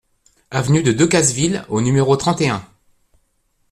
Avenue 0.49 0.81
de 0.81 0.93
Decazeville 0.93 1.63
au 1.69 1.79
numéro 1.79 2.15
trente 2.17 2.41
et 2.41 2.49
un 2.49 2.67